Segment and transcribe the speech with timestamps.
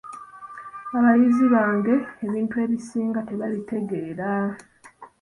[0.97, 1.95] Abayizi bange
[2.25, 4.31] ebintu ebisinga tebabitegeera.